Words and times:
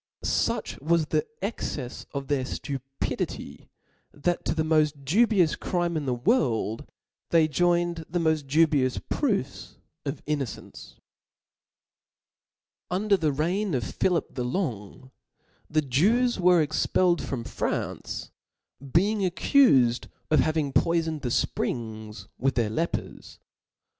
Such 0.23 0.79
wa^ 0.79 0.97
the 0.97 1.05
the 1.05 1.27
excefs 1.47 2.07
of 2.11 2.27
their 2.27 2.43
(lupidity, 2.43 3.69
that 4.11 4.43
to 4.45 4.55
the 4.55 4.63
mod 4.63 5.05
dubious 5.05 5.55
crime 5.55 5.95
in 5.95 6.07
the 6.07 6.15
world, 6.15 6.87
they 7.29 7.47
joined 7.47 8.03
the 8.09 8.17
moil 8.19 8.37
dubious 8.37 8.97
proofs 9.09 9.77
of 10.03 10.23
innocence. 10.25 10.95
Under 12.89 13.15
the 13.15 13.31
reign 13.31 13.75
of 13.75 13.83
Philip 13.83 14.33
the 14.33 14.43
Longy 14.43 15.11
the 15.69 15.83
Jews 15.83 16.39
were 16.39 16.63
expelled 16.63 17.21
from 17.21 17.43
France, 17.43 18.31
being 18.81 19.19
accufed 19.19 20.07
of 20.31 20.39
hav 20.39 20.57
ing 20.57 20.73
poifoned 20.73 21.21
the 21.21 21.29
fprings 21.29 22.25
with 22.39 22.55
their 22.55 22.71
lepers. 22.71 23.37